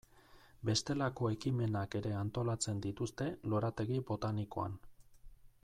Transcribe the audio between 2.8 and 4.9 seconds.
dituzte lorategi botanikoan.